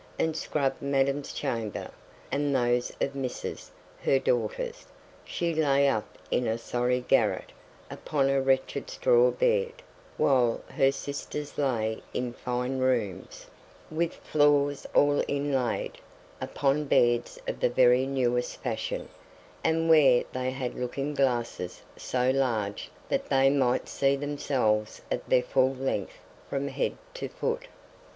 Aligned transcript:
and 0.17 0.35
scrubbed 0.35 0.81
madam's 0.81 1.31
chamber, 1.31 1.91
and 2.31 2.55
those 2.55 2.91
of 2.99 3.13
misses, 3.13 3.69
her 4.01 4.17
daughters; 4.17 4.87
she 5.23 5.53
lay 5.53 5.87
up 5.87 6.17
in 6.31 6.47
a 6.47 6.57
sorry 6.57 7.01
garret, 7.01 7.51
upon 7.91 8.27
a 8.27 8.41
wretched 8.41 8.89
straw 8.89 9.29
bed, 9.29 9.71
while 10.17 10.59
her 10.69 10.91
sisters 10.91 11.55
lay 11.55 12.01
in 12.15 12.33
fine 12.33 12.79
rooms, 12.79 13.45
with 13.91 14.15
floors 14.15 14.87
all 14.95 15.23
inlaid, 15.27 15.99
upon 16.41 16.85
beds 16.85 17.37
of 17.47 17.59
the 17.59 17.69
very 17.69 18.07
newest 18.07 18.57
fashion, 18.59 19.07
and 19.63 19.87
where 19.87 20.23
they 20.33 20.49
had 20.49 20.73
looking 20.73 21.13
glasses 21.13 21.83
so 21.95 22.31
large 22.31 22.89
that 23.07 23.29
they 23.29 23.51
might 23.51 23.87
see 23.87 24.15
themselves 24.15 25.03
at 25.11 25.29
their 25.29 25.43
full 25.43 25.75
length 25.75 26.17
from 26.49 26.69
head 26.69 26.97
to 27.13 27.29
foot. 27.29 27.67